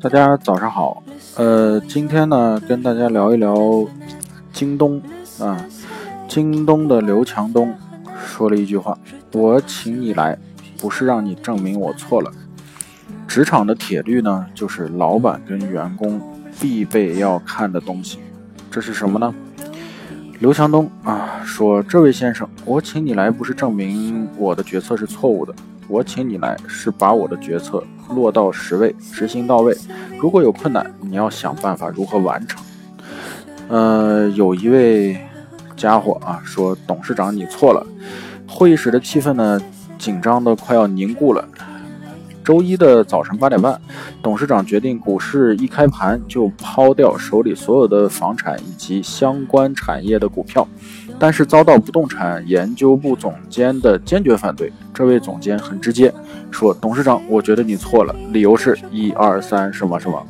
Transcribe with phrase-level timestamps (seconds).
[0.00, 1.00] 大家早上好，
[1.36, 3.54] 呃，今天呢跟大家聊一聊
[4.52, 5.00] 京东
[5.38, 5.64] 啊，
[6.26, 7.72] 京东的刘强东
[8.26, 8.98] 说了一句话
[9.32, 10.36] ：“我请你来，
[10.80, 12.30] 不是让你证明我错了。”
[13.28, 16.20] 职场的铁律呢，就是老板跟员工
[16.60, 18.18] 必备要看的东西，
[18.68, 19.32] 这是什么呢？
[20.40, 25.54] 刘强东啊说：“这位先生，我请你来不是证明我的决策是错误的，
[25.88, 29.76] 我请你来是把我的决策落到实位，执行到位。
[30.18, 32.62] 如果有困难，你要想办法如何完成。”
[33.68, 35.18] 呃，有一位
[35.76, 37.86] 家伙啊说：“董事长，你错了。”
[38.46, 39.60] 会议室的气氛呢，
[39.98, 41.48] 紧张的快要凝固了。
[42.44, 43.80] 周一的早晨八点半，
[44.20, 50.66] 董事长决定股市一开盘就抛掉手里所有的房产以及相关产业的股票，
[51.18, 54.72] 但是遭到不动产研究部总监的坚决反对。
[54.92, 56.12] 这位总监很直接
[56.50, 60.24] 说：“董事长，我觉得你错了，理由是一二三什么什么。”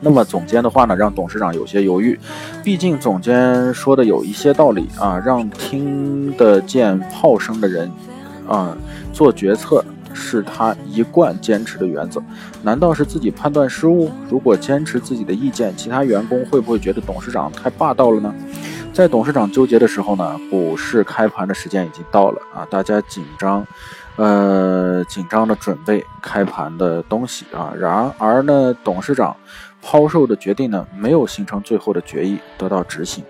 [0.00, 2.18] 那么总监的话呢，让董事长有些犹豫，
[2.62, 7.90] 毕竟总监说的有一些道理啊，让听得见炮声的人
[8.46, 8.76] 啊
[9.12, 9.84] 做决策。
[10.12, 12.22] 是他一贯坚持的原则，
[12.62, 14.10] 难道是自己判断失误？
[14.28, 18.34] 如果坚持自己的意见，其他员工会不会觉得董事长太霸道了呢？
[18.92, 23.64] 在董事长纠结的时候呢，股市开盘的时间已经到了啊，大家紧张，
[24.16, 27.72] 呃，紧张的准备开盘的东西啊。
[27.78, 29.36] 然而呢，董事长
[29.80, 33.24] 抛售的决定呢，没有形成最后的决议得到执行。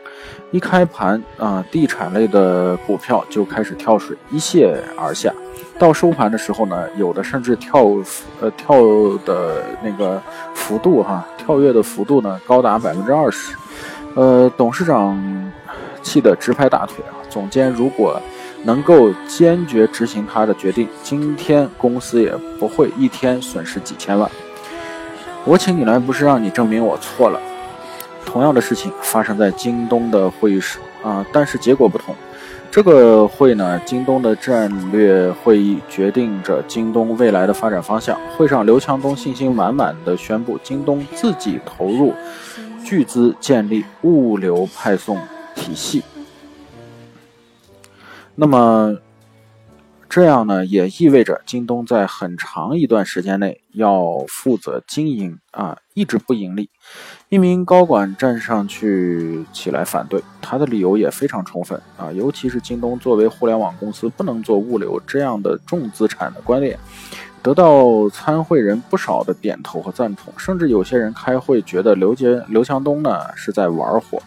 [0.51, 5.33] 一开盘啊，地产类的股票就开始跳水，一泻而下。
[5.79, 7.85] 到收盘的时候呢，有的甚至跳，
[8.41, 8.77] 呃，跳
[9.25, 10.21] 的那个
[10.55, 13.55] 幅度哈，跳跃的幅度呢高达百分之二十，
[14.15, 15.17] 呃，董事长
[16.03, 17.15] 气得直拍大腿啊！
[17.29, 18.21] 总监如果
[18.65, 24.29] 能够坚决执行他的决定，今天公司也不会一天损失几千万。
[25.49, 27.41] 我请你来不是让你证明我错了。
[28.27, 32.15] 同样的事情发生在京东的会议室啊，但是结果不同。
[32.71, 38.21] 这个会呢，京东的战略会议决定着京东未来的发展方向。
[38.37, 42.13] 会上，刘强东信心满满的宣布，京东自己投入
[42.85, 45.19] 巨资建立物流派送
[45.55, 46.03] 体系。
[48.35, 48.95] 那么，
[50.09, 56.71] 这样呢，也意味着京东在很长一段时间内要负责经营啊，一直不盈利。
[57.29, 66.79] 一名高管站上去起来反对，他的理由也非常充分啊，尤其是京东作为互联网公司不能做物流这样的重资产的观点，
[67.43, 74.23] 得到参会人不少的点头和赞同，甚至有些人开会觉得刘杰刘强东呢是在玩火。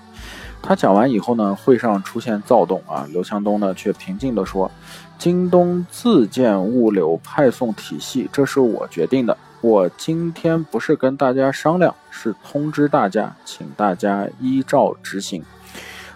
[0.62, 4.70] 他讲完以后呢，会上出现躁动啊，刘强东呢却平静地说
[5.18, 15.44] ：“京东自建物流派送体系，这是我决定的。”我今天不是跟大家商量，是通知大家，请大家依照执行。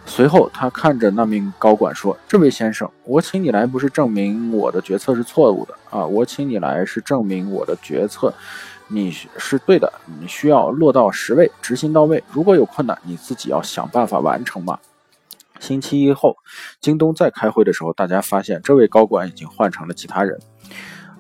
[0.08, 8.34] 随后，他看着那名高管说：“这位先生，我请你来不是证明我的决策是错误的啊，我请你来是证明我的决策
[8.88, 9.92] 你是对的。
[10.20, 12.24] 你需要落到实位，执行到位。
[12.32, 14.80] 如果有困难，你自己要想办法完成嘛。”
[15.60, 16.36] 星期一后，
[16.82, 20.38] 京东在开会的时候，大家发现这位高管已经换成了其他人。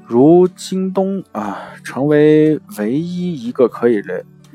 [0.06, 3.96] 如京东啊，成为唯一一个可以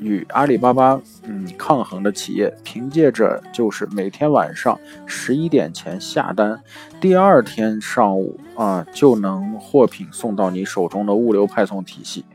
[0.01, 6.59] 与阿里巴巴嗯抗衡的企业，凭借着就是每天晚上十一点前下单，
[6.99, 12.25] 第二天上午啊就能货品送到你手中的物流派送体系。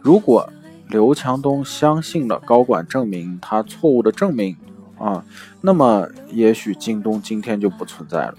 [0.00, 0.52] 如果
[0.88, 4.56] 刘强东相信了高管证明他错误的证明
[4.98, 5.24] 啊，
[5.60, 8.34] 那么也许京东今天就不存在了。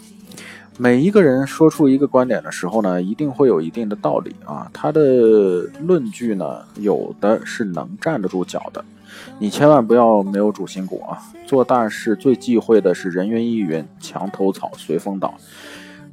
[0.77, 4.69] 每一个人说出一个观点的时候呢，一定会有一定的道理啊。
[4.73, 5.01] 他的
[5.85, 8.83] 论据呢，有的是能站得住脚的。
[9.37, 11.21] 你千万不要没有主心骨啊！
[11.45, 15.33] 做大事最忌讳的是人云亦云、墙头草、随风倒。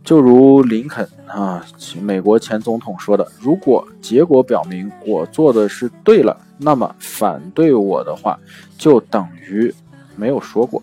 [0.04, 1.64] 就如林肯啊，
[2.02, 8.38] 美国前总统说的：“如果结果表明我做的是对了，那么反对我的话
[8.76, 9.72] 就等于
[10.16, 10.82] 没有说过。”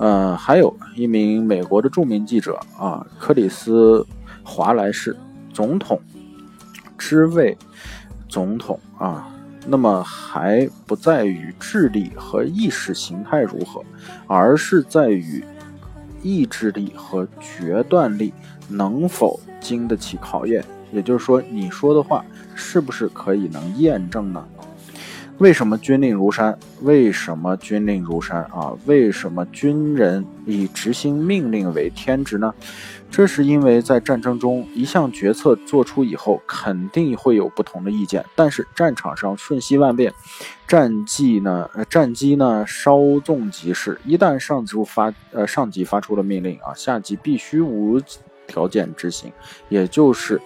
[0.00, 4.06] 呃，还有一名美国的著名记者啊，克里斯
[4.42, 5.14] 华莱士
[5.52, 6.00] 总统
[6.96, 7.54] 之位
[8.26, 9.28] 总统啊，
[9.66, 13.84] 那么还不在于智力和意识形态如何，
[14.26, 15.44] 而是在于
[16.22, 18.32] 意志力和决断力
[18.68, 20.64] 能否经得起考验。
[20.90, 22.24] 也就是说，你说的话
[22.54, 24.42] 是不是可以能验证呢？
[25.40, 26.58] 为什么军令如山？
[26.82, 28.76] 为什么军令如山啊？
[28.84, 32.52] 为什么军人以执行命令为天职呢？
[33.10, 38.22] 这是因为在战争中，一项决策做出以后，肯定会有不同的意见。
[38.36, 40.12] 但是战场上瞬息万变，
[40.68, 41.70] 战绩呢？
[41.88, 42.62] 战机呢？
[42.66, 43.98] 稍纵即逝。
[44.04, 47.98] 一旦上级发呃上级发出了命令啊，下级必须无
[48.46, 49.32] 条件执行，
[49.70, 50.38] 也就是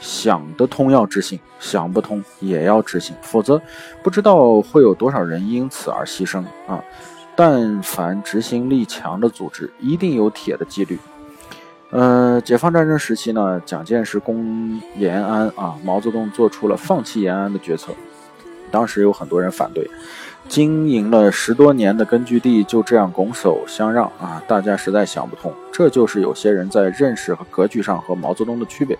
[0.00, 3.60] 想得通要执行，想不通也要执行，否则
[4.02, 6.82] 不知道会有多少人因此而牺牲啊！
[7.36, 10.98] 但凡执行力强的组织，一定有铁的纪律。
[11.90, 17.92] 呃，解放战争时期呢，蒋介石攻延安啊，毛泽东做出了放弃延安的决策。
[18.70, 19.90] 当时有很多人反对，
[20.48, 25.54] 经营了十多年的根据地就这样拱手相让啊，大家实在想不通。
[25.72, 28.98] 这就是有些人在认识和格局上和毛泽东的区别。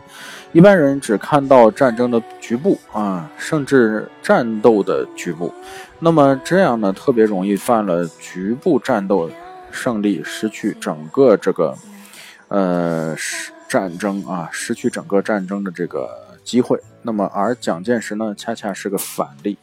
[0.53, 5.53] 一般人只看到战争的局部啊，甚至战斗的局部，
[5.99, 9.31] 那么这样呢，特别容易犯了局部战斗
[9.71, 11.77] 胜利，失去整个这个。
[12.49, 13.15] 呃，
[13.69, 16.11] 战争啊，失去整个战争的这个
[16.43, 16.77] 机会。
[17.01, 19.57] 那么，而蒋介石呢，恰恰是个反例。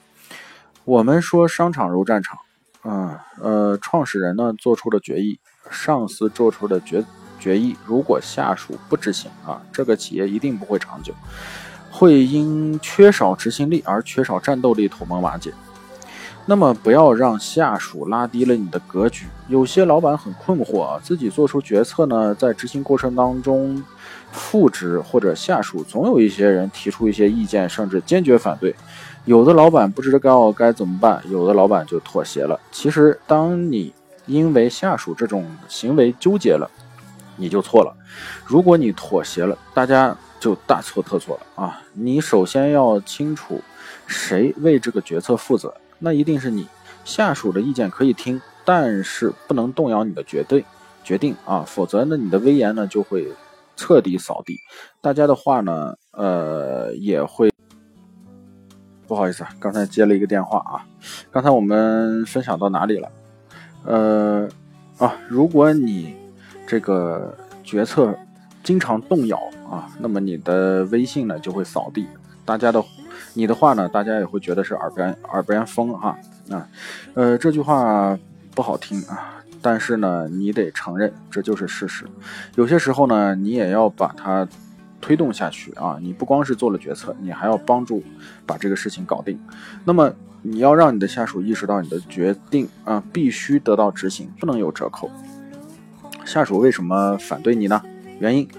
[0.87, 2.39] 我们说商场如战场，
[2.81, 5.37] 啊，呃，创始人呢做出了决议，
[5.69, 7.03] 上司做出的决
[7.37, 11.13] 决议，如果下属不执行啊，这个企业一定不会长久，
[11.91, 15.53] 会因缺少执行力而缺少战斗力，土崩瓦解。
[16.45, 19.25] 那么不要让下属拉低了你的格局。
[19.49, 23.83] 有些老板很困惑啊，自己做出决策呢，在执行过程当中，
[24.37, 28.73] 副职或者下属总有一些人提出一些意见，甚至坚决反对。
[29.25, 32.57] 有的老板不知道该怎么办，有的老板就妥协了。
[32.71, 33.93] 其实，当你
[34.25, 36.69] 因为下属这种行为纠结了，
[37.35, 37.93] 你就错了。
[38.45, 41.81] 如果你妥协了，大家就大错特错了啊！
[41.93, 43.61] 你首先要清楚，
[44.05, 45.73] 谁为这个决策负责。
[45.99, 46.67] 那一定是你
[47.03, 50.63] 下属的意见可以听，但是不能动摇你的决定
[51.03, 53.27] 决定啊，否则呢，你的威严呢就会
[53.77, 54.57] 彻底扫地。
[54.99, 57.49] 大家的话呢，呃，也会
[59.07, 60.83] 不好意思啊，刚才接了一个电话啊。
[61.31, 63.11] 刚才我们分享到哪里了？
[63.85, 64.49] 呃，
[64.97, 66.17] 啊，如果你
[66.67, 67.33] 这个
[67.63, 68.13] 决策
[68.63, 69.39] 经常动摇
[69.69, 72.05] 啊，那么你的微信呢就会扫地。
[72.43, 72.83] 大家的，
[73.33, 76.17] 你的话呢，大家也会觉得是耳边耳边风啊
[76.49, 76.67] 啊，
[77.13, 78.17] 呃，这句话
[78.55, 82.05] 不好听啊，但是呢，你得承认这就是事实。
[82.55, 84.47] 有些时候呢，你也要把它
[84.99, 88.03] 推动下去啊，你不光是做了决策，你还要帮助
[88.45, 89.39] 把这个事情搞定。
[89.85, 95.09] 那么，你要让你的下属意识到你的决定啊，必须得到执行，不能有折扣。
[96.25, 97.81] 下属为什么反对你呢？
[98.19, 98.49] 原因，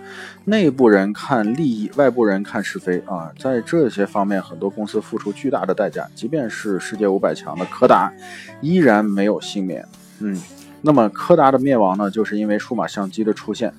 [0.45, 6.09] 内部人看利益，外部人看是非啊，在这些方面，很多公司付出巨大的代价。
[6.15, 8.13] 即便是世界五百强的柯达，
[8.61, 9.85] 依然没有幸免。
[10.21, 10.41] 嗯，
[10.81, 13.73] 那么柯达的灭亡呢，就是因为数码相机的出现。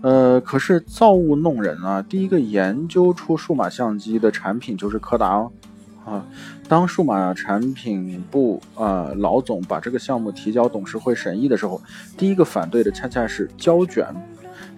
[0.00, 5.50] 呃，可是造物弄人啊，第一个研究出数码相机的产品就是柯达哦。
[6.04, 6.24] 啊，
[6.68, 11.80] 当数码产品部啊老总把这个项目提交董事会审议的时候，
[12.16, 14.06] 第一个反对的恰恰是胶卷。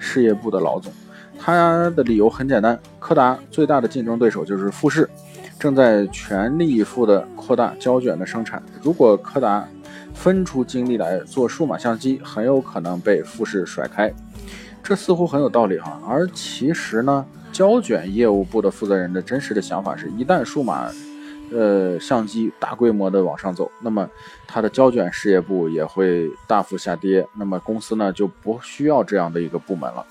[0.02, 0.90] 事业部的老总，
[1.38, 5.06] 他的理由很简单：柯达最大的竞争对手就是富士，
[5.58, 8.62] 正在全力以赴地扩大胶卷的生产。
[8.82, 9.68] 如果柯达
[10.20, 14.12] 分出精力来做数码相机，很有可能被富士甩开。
[14.82, 15.98] 这似乎很有道理哈。
[16.06, 20.90] 而其实呢，胶卷业务部的负责人的真实的想法是：一旦数码
[21.50, 24.06] 呃，相机大规模的往上走，那么
[24.46, 30.04] 它的胶卷事业部也会大幅下跌，那么公司呢就不需要这样的一个部门了。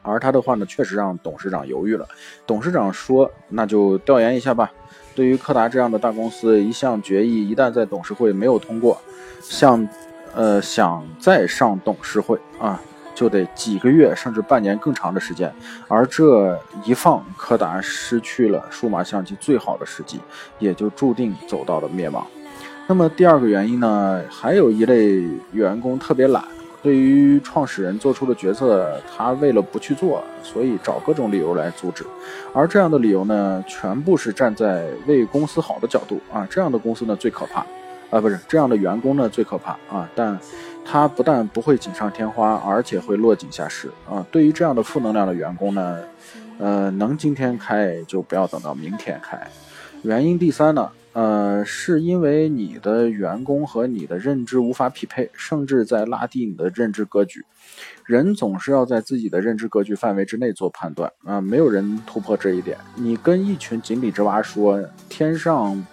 [0.00, 2.08] 而他的话呢，确实让董事长犹豫了。
[2.46, 4.72] 董事长说：“那就调研一下吧。
[5.16, 9.00] 对于柯达这样的大公司，一项决议一旦在董事会没有通过，
[9.40, 9.88] 像
[10.34, 12.80] 呃想再上董事会啊。”
[13.16, 15.50] 就得几个月甚至半年更长的时间，
[15.88, 16.54] 而这
[16.84, 20.20] 一放，柯达失去了数码相机最好的时机，
[20.58, 22.26] 也就注定走到了灭亡。
[22.86, 24.22] 那么第二个原因呢？
[24.28, 26.44] 还有一类员工特别懒，
[26.86, 32.06] 对于创始人做出的决策，他为了不去做，所以找各种理由来阻止。
[32.54, 37.66] 而这样的理由呢，全部是站在为公司好的角度啊，这样的公司呢最可怕。
[38.08, 40.08] 啊，不是这样的员工呢最可怕啊！
[40.14, 40.38] 但
[40.84, 44.24] 他不但不会锦上添花，而且会落井下石啊！
[44.30, 45.98] 对于这样的负能量的员工呢，
[46.60, 49.36] 呃，能今天开就不要等到明天开。
[50.02, 57.42] 原因第三呢，呃，是因为你的员工和你的认知无法匹配，甚至在拉低你的认知格局。
[58.04, 62.76] 人总是要在自己的认知格局范围之内做判断啊，没有人突破这一点。
[62.96, 65.86] 你跟一群井底之蛙说天上。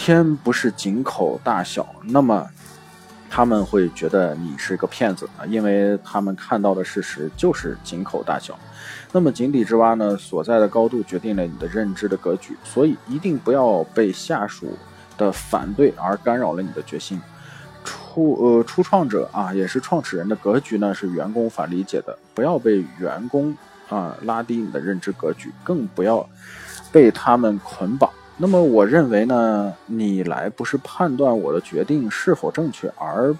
[0.00, 2.48] 天不是井口大小，那么
[3.30, 8.58] 他们会觉得你是个骗子啊，因为他们看到的事实就是井口大小。
[9.12, 14.76] 那么井底之蛙呢，所在的高度决定了你的认知的格局，所以一定不要被下属
[15.16, 17.20] 的反对而干扰了你的决心。
[17.84, 23.56] 初呃初创者啊，也是创始人的格局呢，是员工无法理解的，不要被员工
[23.88, 26.28] 啊拉低你的认知格局，更不要
[26.90, 28.10] 被他们捆绑。
[28.40, 33.34] 那么我认为呢，你来不是判断我的决定是否正确，而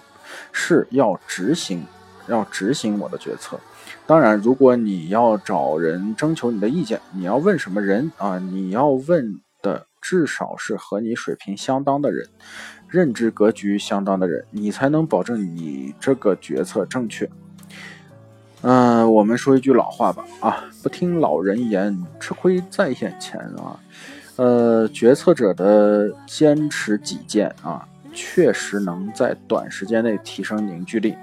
[0.50, 1.84] 是要执行，
[2.26, 3.58] 要执行我的决策。
[4.06, 8.38] 当然，如果你要找人征求你的意见，你要问什么人啊？
[8.38, 12.26] 你要问的至少是和你水平相当的人，
[12.88, 17.30] 认知格局相当的人，你才能保证你这个决策正确。
[18.62, 23.78] 嗯，我们说一句老话吧，啊，不听老人言，吃亏在眼前啊。
[24.38, 31.16] 呃，决策者的坚持己见啊，确实能在短时间内提升凝聚力，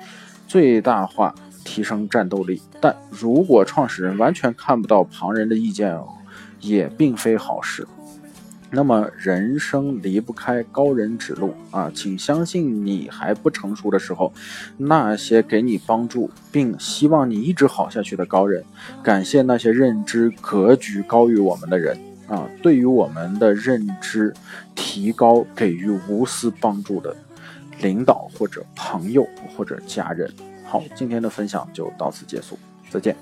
[0.50, 2.62] 最大化提升战斗力。
[2.82, 5.98] 但如果创始人完全看不到旁人的意见，
[6.60, 7.88] 也并非好事。
[8.70, 14.34] 那么，人生离不开高人指路啊，请相信你还不成熟的时候，
[14.76, 18.66] 那些给你帮助并希望你一直好下去的高人，
[19.02, 21.98] 感谢那些认知格局高于我们的人。
[22.27, 24.34] 啊，对于我们的认知
[24.74, 27.15] 提高给予无私帮助的
[27.82, 30.32] 领导或者朋友或者家人。
[30.63, 32.58] 好，今天的分享就到此结束，
[32.89, 33.15] 再见。